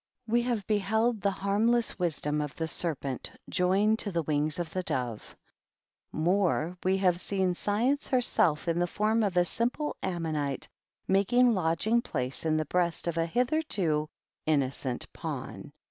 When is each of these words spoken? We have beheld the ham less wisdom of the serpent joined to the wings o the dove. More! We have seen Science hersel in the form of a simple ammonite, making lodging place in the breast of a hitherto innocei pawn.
We 0.25 0.41
have 0.41 0.65
beheld 0.65 1.21
the 1.21 1.29
ham 1.29 1.67
less 1.67 1.99
wisdom 1.99 2.41
of 2.41 2.55
the 2.55 2.67
serpent 2.67 3.31
joined 3.47 3.99
to 3.99 4.11
the 4.11 4.23
wings 4.23 4.59
o 4.59 4.63
the 4.63 4.81
dove. 4.81 5.35
More! 6.11 6.75
We 6.83 6.97
have 6.97 7.19
seen 7.21 7.53
Science 7.53 8.07
hersel 8.07 8.67
in 8.67 8.79
the 8.79 8.87
form 8.87 9.21
of 9.21 9.37
a 9.37 9.45
simple 9.45 9.95
ammonite, 10.01 10.67
making 11.07 11.53
lodging 11.53 12.01
place 12.01 12.45
in 12.45 12.57
the 12.57 12.65
breast 12.65 13.07
of 13.07 13.15
a 13.15 13.27
hitherto 13.27 14.09
innocei 14.47 15.05
pawn. 15.13 15.71